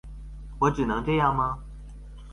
[0.57, 1.59] 我只能這樣嗎？